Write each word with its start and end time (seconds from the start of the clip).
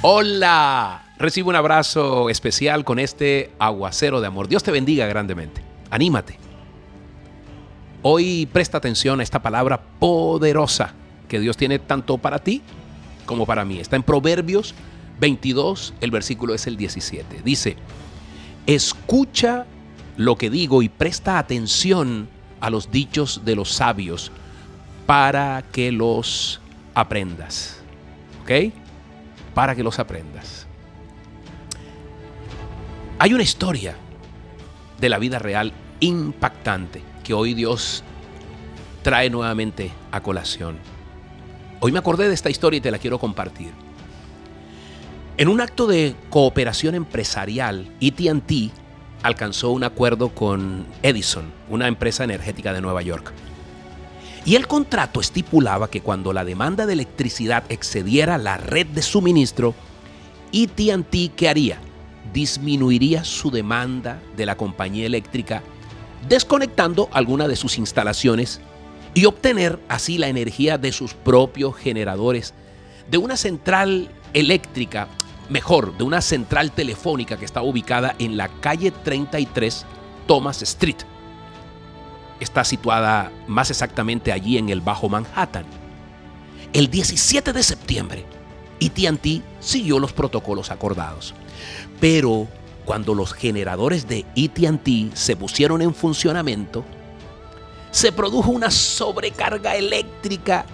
Hola, 0.00 1.12
recibe 1.18 1.48
un 1.48 1.56
abrazo 1.56 2.30
especial 2.30 2.84
con 2.84 3.00
este 3.00 3.50
aguacero 3.58 4.20
de 4.20 4.28
amor. 4.28 4.46
Dios 4.46 4.62
te 4.62 4.70
bendiga 4.70 5.06
grandemente. 5.06 5.60
Anímate. 5.90 6.38
Hoy 8.02 8.46
presta 8.52 8.78
atención 8.78 9.18
a 9.18 9.24
esta 9.24 9.42
palabra 9.42 9.80
poderosa 9.98 10.94
que 11.26 11.40
Dios 11.40 11.56
tiene 11.56 11.80
tanto 11.80 12.16
para 12.16 12.38
ti 12.38 12.62
como 13.26 13.44
para 13.44 13.64
mí. 13.64 13.80
Está 13.80 13.96
en 13.96 14.04
Proverbios 14.04 14.72
22, 15.18 15.94
el 16.00 16.12
versículo 16.12 16.54
es 16.54 16.68
el 16.68 16.76
17. 16.76 17.42
Dice, 17.42 17.74
escucha 18.68 19.66
lo 20.16 20.36
que 20.36 20.48
digo 20.48 20.82
y 20.82 20.88
presta 20.88 21.40
atención 21.40 22.28
a 22.60 22.70
los 22.70 22.92
dichos 22.92 23.44
de 23.44 23.56
los 23.56 23.72
sabios 23.72 24.30
para 25.06 25.64
que 25.72 25.90
los 25.90 26.60
aprendas. 26.94 27.80
¿Ok? 28.42 28.72
Para 29.58 29.74
que 29.74 29.82
los 29.82 29.98
aprendas. 29.98 30.68
Hay 33.18 33.34
una 33.34 33.42
historia 33.42 33.96
de 35.00 35.08
la 35.08 35.18
vida 35.18 35.40
real 35.40 35.72
impactante 35.98 37.02
que 37.24 37.34
hoy 37.34 37.54
Dios 37.54 38.04
trae 39.02 39.30
nuevamente 39.30 39.90
a 40.12 40.20
colación. 40.20 40.78
Hoy 41.80 41.90
me 41.90 41.98
acordé 41.98 42.28
de 42.28 42.34
esta 42.34 42.50
historia 42.50 42.78
y 42.78 42.80
te 42.80 42.92
la 42.92 42.98
quiero 42.98 43.18
compartir. 43.18 43.72
En 45.38 45.48
un 45.48 45.60
acto 45.60 45.88
de 45.88 46.14
cooperación 46.30 46.94
empresarial, 46.94 47.90
ETT 48.00 48.72
alcanzó 49.24 49.72
un 49.72 49.82
acuerdo 49.82 50.28
con 50.28 50.86
Edison, 51.02 51.46
una 51.68 51.88
empresa 51.88 52.22
energética 52.22 52.72
de 52.72 52.80
Nueva 52.80 53.02
York. 53.02 53.32
Y 54.48 54.56
el 54.56 54.66
contrato 54.66 55.20
estipulaba 55.20 55.90
que 55.90 56.00
cuando 56.00 56.32
la 56.32 56.42
demanda 56.42 56.86
de 56.86 56.94
electricidad 56.94 57.64
excediera 57.68 58.38
la 58.38 58.56
red 58.56 58.86
de 58.86 59.02
suministro, 59.02 59.74
ETT 60.54 61.34
¿qué 61.36 61.50
haría? 61.50 61.78
Disminuiría 62.32 63.24
su 63.24 63.50
demanda 63.50 64.22
de 64.38 64.46
la 64.46 64.56
compañía 64.56 65.04
eléctrica 65.04 65.62
desconectando 66.30 67.10
alguna 67.12 67.46
de 67.46 67.56
sus 67.56 67.76
instalaciones 67.76 68.62
y 69.12 69.26
obtener 69.26 69.80
así 69.86 70.16
la 70.16 70.28
energía 70.28 70.78
de 70.78 70.92
sus 70.92 71.12
propios 71.12 71.76
generadores, 71.76 72.54
de 73.10 73.18
una 73.18 73.36
central 73.36 74.08
eléctrica, 74.32 75.08
mejor, 75.50 75.94
de 75.98 76.04
una 76.04 76.22
central 76.22 76.72
telefónica 76.72 77.36
que 77.36 77.44
está 77.44 77.60
ubicada 77.60 78.16
en 78.18 78.38
la 78.38 78.48
calle 78.48 78.92
33 78.92 79.84
Thomas 80.26 80.62
Street. 80.62 80.96
Está 82.40 82.64
situada 82.64 83.32
más 83.46 83.70
exactamente 83.70 84.32
allí 84.32 84.58
en 84.58 84.68
el 84.68 84.80
Bajo 84.80 85.08
Manhattan. 85.08 85.64
El 86.72 86.90
17 86.90 87.52
de 87.52 87.62
septiembre, 87.62 88.24
ATT 88.80 89.42
siguió 89.60 89.98
los 89.98 90.12
protocolos 90.12 90.70
acordados. 90.70 91.34
Pero 92.00 92.46
cuando 92.84 93.14
los 93.14 93.32
generadores 93.32 94.06
de 94.08 94.24
ATT 94.36 95.14
se 95.16 95.36
pusieron 95.36 95.82
en 95.82 95.94
funcionamiento, 95.94 96.84
se 97.90 98.12
produjo 98.12 98.50
una 98.50 98.70
sobrecarga 98.70 99.76
eléctrica 99.76 100.64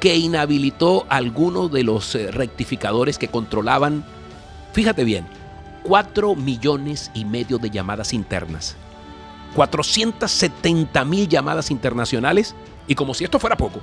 que 0.00 0.16
inhabilitó 0.16 1.06
algunos 1.08 1.72
de 1.72 1.82
los 1.82 2.14
eh, 2.14 2.30
rectificadores 2.30 3.16
que 3.16 3.28
controlaban, 3.28 4.04
fíjate 4.72 5.04
bien, 5.04 5.26
4 5.84 6.34
millones 6.34 7.10
y 7.14 7.24
medio 7.24 7.58
de 7.58 7.70
llamadas 7.70 8.12
internas, 8.12 8.76
470 9.54 11.04
mil 11.04 11.28
llamadas 11.28 11.70
internacionales 11.70 12.54
y 12.86 12.94
como 12.94 13.14
si 13.14 13.24
esto 13.24 13.38
fuera 13.38 13.56
poco, 13.56 13.80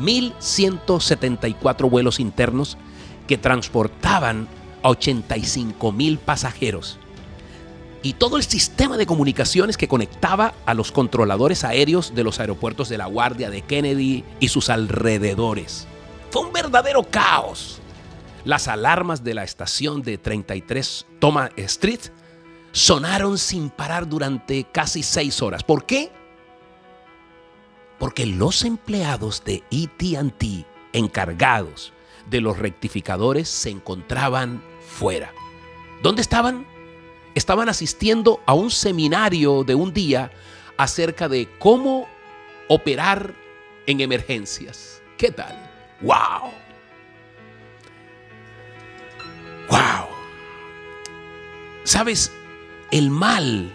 1.174 0.00 1.88
vuelos 1.88 2.20
internos 2.20 2.76
que 3.26 3.38
transportaban 3.38 4.48
a 4.82 4.90
85 4.90 5.92
mil 5.92 6.18
pasajeros 6.18 6.98
y 8.06 8.12
todo 8.12 8.36
el 8.36 8.44
sistema 8.44 8.96
de 8.96 9.04
comunicaciones 9.04 9.76
que 9.76 9.88
conectaba 9.88 10.54
a 10.64 10.74
los 10.74 10.92
controladores 10.92 11.64
aéreos 11.64 12.14
de 12.14 12.22
los 12.22 12.38
aeropuertos 12.38 12.88
de 12.88 12.98
la 12.98 13.06
Guardia 13.06 13.50
de 13.50 13.62
Kennedy 13.62 14.22
y 14.38 14.46
sus 14.46 14.70
alrededores. 14.70 15.88
Fue 16.30 16.42
un 16.42 16.52
verdadero 16.52 17.02
caos. 17.02 17.80
Las 18.44 18.68
alarmas 18.68 19.24
de 19.24 19.34
la 19.34 19.42
estación 19.42 20.02
de 20.02 20.18
33 20.18 21.04
Thomas 21.18 21.50
Street 21.56 22.12
sonaron 22.76 23.38
sin 23.38 23.70
parar 23.70 24.06
durante 24.06 24.64
casi 24.64 25.02
seis 25.02 25.40
horas. 25.40 25.64
¿Por 25.64 25.86
qué? 25.86 26.12
Porque 27.98 28.26
los 28.26 28.64
empleados 28.64 29.42
de 29.44 29.64
ETT 29.70 30.66
encargados 30.92 31.94
de 32.28 32.42
los 32.42 32.58
rectificadores 32.58 33.48
se 33.48 33.70
encontraban 33.70 34.62
fuera. 34.86 35.32
¿Dónde 36.02 36.20
estaban? 36.20 36.66
estaban 37.34 37.70
asistiendo 37.70 38.42
a 38.46 38.52
un 38.52 38.70
seminario 38.70 39.64
de 39.64 39.74
un 39.74 39.94
día 39.94 40.30
acerca 40.76 41.28
de 41.28 41.48
cómo 41.58 42.06
operar 42.68 43.34
en 43.86 44.02
emergencias. 44.02 45.02
¿Qué 45.16 45.30
tal? 45.30 45.70
¡Wow! 46.02 46.50
¡Wow! 49.70 50.08
¿Sabes? 51.84 52.32
El 52.90 53.10
mal 53.10 53.72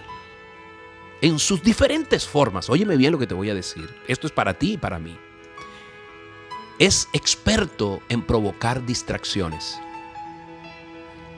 en 1.21 1.37
sus 1.37 1.61
diferentes 1.61 2.27
formas, 2.27 2.69
óyeme 2.69 2.97
bien 2.97 3.11
lo 3.11 3.19
que 3.19 3.27
te 3.27 3.35
voy 3.35 3.49
a 3.49 3.55
decir, 3.55 3.93
esto 4.07 4.25
es 4.25 4.33
para 4.33 4.55
ti 4.55 4.73
y 4.73 4.77
para 4.77 4.97
mí, 4.97 5.15
es 6.79 7.07
experto 7.13 8.01
en 8.09 8.23
provocar 8.23 8.83
distracciones. 8.85 9.79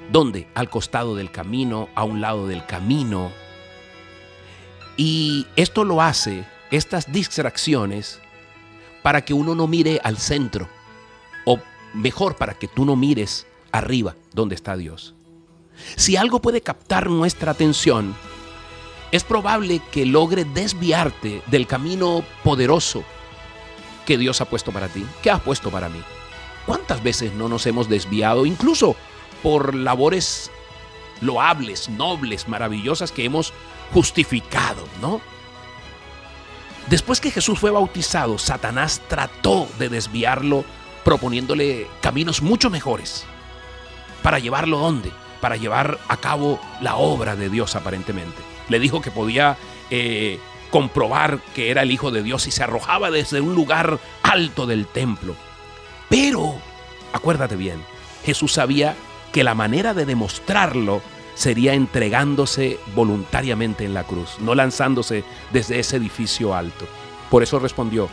¿Dónde? 0.10 0.48
Al 0.54 0.70
costado 0.70 1.16
del 1.16 1.32
camino, 1.32 1.90
a 1.96 2.06
un 2.06 2.22
lado 2.22 2.48
del 2.48 2.66
camino. 2.66 3.32
Y 4.96 5.48
esto 5.58 5.84
lo 5.84 6.02
hace, 6.02 6.46
estas 6.72 7.12
distracciones, 7.12 8.22
para 9.02 9.26
que 9.26 9.34
uno 9.34 9.54
no 9.54 9.68
mire 9.68 10.00
al 10.04 10.18
centro, 10.18 10.70
o 11.46 11.60
mejor, 11.94 12.38
para 12.38 12.54
que 12.54 12.70
tú 12.70 12.86
no 12.86 12.96
mires 12.96 13.46
arriba, 13.72 14.16
donde 14.34 14.56
está 14.56 14.78
Dios. 14.78 15.14
Si 15.96 16.16
algo 16.16 16.42
puede 16.42 16.62
captar 16.62 17.10
nuestra 17.10 17.52
atención, 17.52 18.16
es 19.12 19.24
probable 19.24 19.82
que 19.92 20.06
logre 20.06 20.46
desviarte 20.46 21.44
del 21.48 21.68
camino 21.68 22.24
poderoso 22.44 23.04
que 24.06 24.18
Dios 24.18 24.42
ha 24.42 24.46
puesto 24.46 24.72
para 24.72 24.88
ti, 24.88 25.06
que 25.22 25.32
ha 25.32 25.38
puesto 25.38 25.70
para 25.70 25.90
mí. 25.90 26.02
¿Cuántas 26.66 27.04
veces 27.04 27.34
no 27.34 27.50
nos 27.50 27.66
hemos 27.66 27.90
desviado, 27.90 28.46
incluso 28.46 28.96
por 29.42 29.76
labores 29.76 30.50
loables, 31.22 31.90
nobles, 31.90 32.48
maravillosas 32.48 33.12
que 33.12 33.26
hemos 33.26 33.54
justificado, 33.94 34.84
¿no? 35.02 35.22
Después 36.90 37.22
que 37.22 37.32
Jesús 37.32 37.60
fue 37.60 37.72
bautizado, 37.72 38.38
Satanás 38.38 39.02
trató 39.08 39.68
de 39.80 39.90
desviarlo 39.90 40.66
proponiéndole 41.04 41.88
caminos 42.02 42.42
mucho 42.42 42.70
mejores. 42.70 43.26
¿Para 44.22 44.40
llevarlo 44.40 44.80
dónde? 44.80 45.12
Para 45.44 45.58
llevar 45.58 46.00
a 46.08 46.16
cabo 46.16 46.58
la 46.80 46.96
obra 46.96 47.36
de 47.36 47.50
Dios 47.50 47.76
aparentemente. 47.76 48.42
Le 48.70 48.80
dijo 48.80 49.02
que 49.02 49.12
podía 49.12 49.58
eh, 49.90 50.40
comprobar 50.72 51.40
que 51.54 51.70
era 51.70 51.82
el 51.82 51.92
Hijo 51.92 52.12
de 52.12 52.24
Dios 52.24 52.48
y 52.48 52.52
se 52.52 52.64
arrojaba 52.64 53.12
desde 53.12 53.42
un 53.42 53.54
lugar 53.54 54.00
alto 54.22 54.66
del 54.66 54.88
templo. 54.88 55.36
Pero, 56.08 56.56
acuérdate 57.12 57.58
bien, 57.58 57.84
Jesús 58.24 58.54
sabía 58.54 58.96
que 59.34 59.44
la 59.44 59.54
manera 59.54 59.94
de 59.94 60.06
demostrarlo 60.06 61.02
sería 61.36 61.74
entregándose 61.74 62.80
voluntariamente 62.96 63.84
en 63.84 63.94
la 63.94 64.06
cruz, 64.06 64.38
no 64.40 64.56
lanzándose 64.56 65.26
desde 65.52 65.78
ese 65.78 65.98
edificio 65.98 66.56
alto. 66.56 66.88
Por 67.30 67.44
eso 67.44 67.60
respondió, 67.60 68.08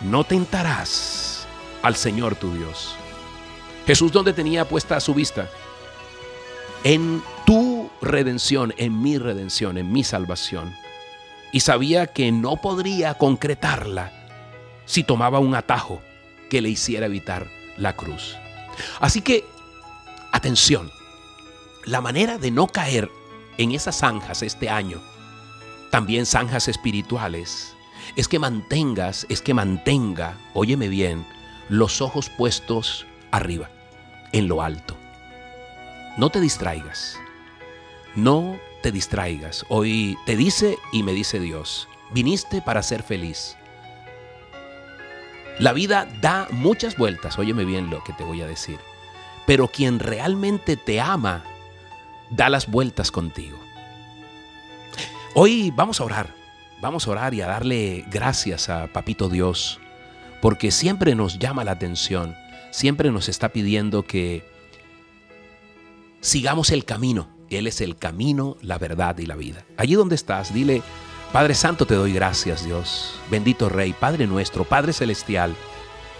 no 0.00 0.24
tentarás 0.24 1.46
al 1.82 1.94
Señor 1.94 2.36
tu 2.36 2.54
Dios. 2.54 2.96
Jesús 3.86 4.12
donde 4.12 4.32
tenía 4.32 4.66
puesta 4.66 4.98
su 4.98 5.12
vista? 5.12 5.50
En 6.84 7.22
tu 7.44 7.90
redención, 8.00 8.72
en 8.76 9.02
mi 9.02 9.18
redención, 9.18 9.78
en 9.78 9.90
mi 9.92 10.04
salvación. 10.04 10.74
Y 11.52 11.60
sabía 11.60 12.06
que 12.06 12.30
no 12.30 12.56
podría 12.56 13.14
concretarla 13.14 14.12
si 14.84 15.02
tomaba 15.02 15.38
un 15.38 15.54
atajo 15.54 16.00
que 16.50 16.60
le 16.60 16.68
hiciera 16.68 17.06
evitar 17.06 17.46
la 17.76 17.96
cruz. 17.96 18.36
Así 19.00 19.20
que 19.20 19.44
Atención, 20.34 20.90
la 21.84 22.00
manera 22.00 22.38
de 22.38 22.50
no 22.50 22.66
caer 22.66 23.08
en 23.56 23.70
esas 23.70 24.00
zanjas 24.00 24.42
este 24.42 24.68
año, 24.68 25.00
también 25.92 26.26
zanjas 26.26 26.66
espirituales, 26.66 27.72
es 28.16 28.26
que 28.26 28.40
mantengas, 28.40 29.26
es 29.28 29.40
que 29.40 29.54
mantenga, 29.54 30.36
óyeme 30.52 30.88
bien, 30.88 31.24
los 31.68 32.00
ojos 32.00 32.30
puestos 32.30 33.06
arriba, 33.30 33.70
en 34.32 34.48
lo 34.48 34.60
alto. 34.60 34.96
No 36.16 36.30
te 36.30 36.40
distraigas, 36.40 37.18
no 38.14 38.58
te 38.82 38.92
distraigas. 38.92 39.64
Hoy 39.68 40.16
te 40.26 40.36
dice 40.36 40.78
y 40.92 41.02
me 41.02 41.12
dice 41.12 41.40
Dios, 41.40 41.88
viniste 42.12 42.62
para 42.62 42.82
ser 42.82 43.02
feliz. 43.02 43.56
La 45.58 45.72
vida 45.72 46.08
da 46.20 46.48
muchas 46.50 46.96
vueltas, 46.96 47.38
óyeme 47.38 47.64
bien 47.64 47.90
lo 47.90 48.02
que 48.04 48.12
te 48.12 48.24
voy 48.24 48.42
a 48.42 48.46
decir 48.46 48.78
pero 49.46 49.68
quien 49.68 49.98
realmente 49.98 50.76
te 50.76 51.00
ama 51.00 51.44
da 52.30 52.48
las 52.48 52.66
vueltas 52.66 53.10
contigo. 53.10 53.58
Hoy 55.34 55.72
vamos 55.74 56.00
a 56.00 56.04
orar, 56.04 56.34
vamos 56.80 57.06
a 57.06 57.10
orar 57.10 57.34
y 57.34 57.42
a 57.42 57.46
darle 57.46 58.04
gracias 58.10 58.68
a 58.68 58.86
Papito 58.88 59.28
Dios, 59.28 59.80
porque 60.40 60.70
siempre 60.70 61.14
nos 61.14 61.38
llama 61.38 61.64
la 61.64 61.72
atención, 61.72 62.34
siempre 62.70 63.10
nos 63.10 63.28
está 63.28 63.50
pidiendo 63.50 64.04
que 64.04 64.44
sigamos 66.24 66.70
el 66.70 66.86
camino. 66.86 67.28
Él 67.50 67.66
es 67.66 67.82
el 67.82 67.96
camino, 67.96 68.56
la 68.62 68.78
verdad 68.78 69.18
y 69.18 69.26
la 69.26 69.36
vida. 69.36 69.64
Allí 69.76 69.94
donde 69.94 70.14
estás, 70.14 70.54
dile, 70.54 70.82
Padre 71.32 71.54
Santo, 71.54 71.86
te 71.86 71.94
doy 71.94 72.14
gracias, 72.14 72.64
Dios. 72.64 73.20
Bendito 73.30 73.68
Rey, 73.68 73.92
Padre 73.92 74.26
nuestro, 74.26 74.64
Padre 74.64 74.94
Celestial. 74.94 75.54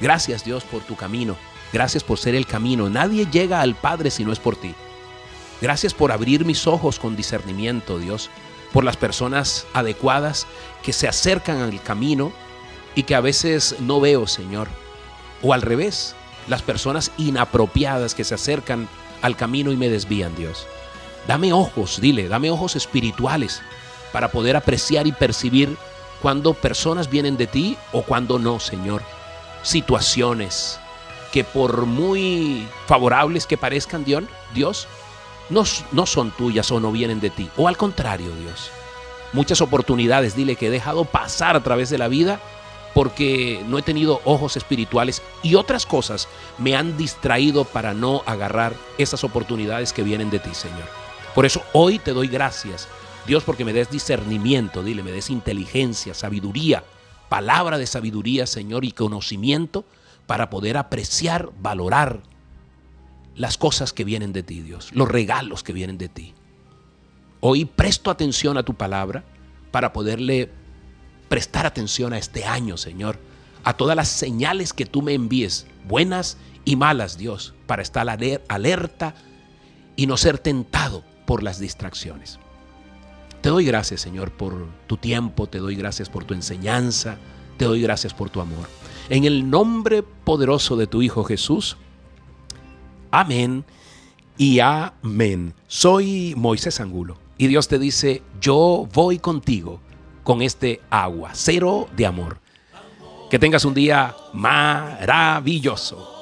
Gracias, 0.00 0.44
Dios, 0.44 0.62
por 0.64 0.82
tu 0.82 0.94
camino. 0.94 1.36
Gracias 1.72 2.04
por 2.04 2.18
ser 2.18 2.34
el 2.34 2.46
camino. 2.46 2.90
Nadie 2.90 3.26
llega 3.30 3.62
al 3.62 3.74
Padre 3.74 4.10
si 4.10 4.24
no 4.24 4.32
es 4.32 4.38
por 4.38 4.56
ti. 4.56 4.74
Gracias 5.62 5.94
por 5.94 6.12
abrir 6.12 6.44
mis 6.44 6.66
ojos 6.66 6.98
con 6.98 7.16
discernimiento, 7.16 7.98
Dios, 7.98 8.28
por 8.74 8.84
las 8.84 8.98
personas 8.98 9.66
adecuadas 9.72 10.46
que 10.82 10.92
se 10.92 11.08
acercan 11.08 11.62
al 11.62 11.82
camino 11.82 12.30
y 12.94 13.04
que 13.04 13.14
a 13.14 13.22
veces 13.22 13.76
no 13.80 14.00
veo, 14.00 14.26
Señor. 14.26 14.68
O 15.42 15.54
al 15.54 15.62
revés, 15.62 16.14
las 16.46 16.60
personas 16.60 17.10
inapropiadas 17.16 18.14
que 18.14 18.24
se 18.24 18.34
acercan 18.34 18.86
al 19.24 19.36
camino 19.36 19.72
y 19.72 19.76
me 19.78 19.88
desvían, 19.88 20.36
Dios. 20.36 20.66
Dame 21.26 21.54
ojos, 21.54 21.98
dile, 21.98 22.28
dame 22.28 22.50
ojos 22.50 22.76
espirituales 22.76 23.62
para 24.12 24.30
poder 24.30 24.54
apreciar 24.54 25.06
y 25.06 25.12
percibir 25.12 25.78
cuando 26.20 26.52
personas 26.52 27.08
vienen 27.08 27.38
de 27.38 27.46
ti 27.46 27.78
o 27.92 28.02
cuando 28.02 28.38
no, 28.38 28.60
Señor. 28.60 29.02
Situaciones 29.62 30.78
que 31.32 31.42
por 31.42 31.86
muy 31.86 32.68
favorables 32.86 33.46
que 33.46 33.56
parezcan, 33.56 34.04
Dios, 34.04 34.88
no, 35.48 35.64
no 35.92 36.04
son 36.04 36.30
tuyas 36.30 36.70
o 36.70 36.78
no 36.78 36.92
vienen 36.92 37.20
de 37.20 37.30
ti. 37.30 37.48
O 37.56 37.66
al 37.66 37.78
contrario, 37.78 38.30
Dios. 38.38 38.70
Muchas 39.32 39.62
oportunidades, 39.62 40.36
dile, 40.36 40.56
que 40.56 40.66
he 40.66 40.70
dejado 40.70 41.06
pasar 41.06 41.56
a 41.56 41.62
través 41.62 41.88
de 41.88 41.96
la 41.96 42.08
vida 42.08 42.40
porque 42.94 43.62
no 43.66 43.76
he 43.76 43.82
tenido 43.82 44.20
ojos 44.24 44.56
espirituales 44.56 45.20
y 45.42 45.56
otras 45.56 45.84
cosas 45.84 46.28
me 46.58 46.76
han 46.76 46.96
distraído 46.96 47.64
para 47.64 47.92
no 47.92 48.22
agarrar 48.24 48.72
esas 48.96 49.24
oportunidades 49.24 49.92
que 49.92 50.04
vienen 50.04 50.30
de 50.30 50.38
ti, 50.38 50.54
Señor. 50.54 50.88
Por 51.34 51.44
eso 51.44 51.62
hoy 51.72 51.98
te 51.98 52.12
doy 52.12 52.28
gracias, 52.28 52.88
Dios, 53.26 53.42
porque 53.42 53.64
me 53.64 53.72
des 53.72 53.90
discernimiento, 53.90 54.82
dile, 54.84 55.02
me 55.02 55.10
des 55.10 55.28
inteligencia, 55.28 56.14
sabiduría, 56.14 56.84
palabra 57.28 57.78
de 57.78 57.86
sabiduría, 57.86 58.46
Señor, 58.46 58.84
y 58.84 58.92
conocimiento 58.92 59.84
para 60.26 60.48
poder 60.48 60.76
apreciar, 60.76 61.50
valorar 61.60 62.20
las 63.34 63.58
cosas 63.58 63.92
que 63.92 64.04
vienen 64.04 64.32
de 64.32 64.44
ti, 64.44 64.60
Dios, 64.60 64.90
los 64.92 65.08
regalos 65.08 65.64
que 65.64 65.72
vienen 65.72 65.98
de 65.98 66.08
ti. 66.08 66.34
Hoy 67.40 67.64
presto 67.64 68.10
atención 68.10 68.56
a 68.56 68.62
tu 68.62 68.74
palabra 68.74 69.24
para 69.72 69.92
poderle 69.92 70.50
prestar 71.28 71.66
atención 71.66 72.12
a 72.12 72.18
este 72.18 72.44
año, 72.44 72.76
Señor, 72.76 73.18
a 73.64 73.76
todas 73.76 73.96
las 73.96 74.08
señales 74.08 74.72
que 74.72 74.86
tú 74.86 75.02
me 75.02 75.14
envíes, 75.14 75.66
buenas 75.88 76.36
y 76.64 76.76
malas, 76.76 77.18
Dios, 77.18 77.54
para 77.66 77.82
estar 77.82 78.08
alerta 78.48 79.14
y 79.96 80.06
no 80.06 80.16
ser 80.16 80.38
tentado 80.38 81.02
por 81.26 81.42
las 81.42 81.58
distracciones. 81.58 82.38
Te 83.40 83.50
doy 83.50 83.64
gracias, 83.64 84.00
Señor, 84.00 84.32
por 84.32 84.66
tu 84.86 84.96
tiempo, 84.96 85.46
te 85.46 85.58
doy 85.58 85.76
gracias 85.76 86.08
por 86.08 86.24
tu 86.24 86.34
enseñanza, 86.34 87.18
te 87.56 87.66
doy 87.66 87.82
gracias 87.82 88.14
por 88.14 88.30
tu 88.30 88.40
amor. 88.40 88.68
En 89.10 89.24
el 89.24 89.50
nombre 89.50 90.02
poderoso 90.02 90.76
de 90.76 90.86
tu 90.86 91.02
Hijo 91.02 91.24
Jesús, 91.24 91.76
amén 93.10 93.64
y 94.38 94.60
amén. 94.60 95.52
Soy 95.68 96.34
Moisés 96.36 96.80
Angulo 96.80 97.18
y 97.36 97.48
Dios 97.48 97.68
te 97.68 97.78
dice, 97.78 98.22
yo 98.40 98.88
voy 98.94 99.18
contigo 99.18 99.80
con 100.24 100.42
este 100.42 100.80
agua, 100.90 101.30
cero 101.34 101.88
de 101.96 102.06
amor. 102.06 102.38
Que 103.30 103.38
tengas 103.38 103.64
un 103.64 103.74
día 103.74 104.16
maravilloso. 104.32 106.13